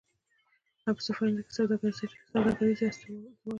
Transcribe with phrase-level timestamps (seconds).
[0.85, 3.09] آیا په سفارتونو کې سوداګریزې استازولۍ شته؟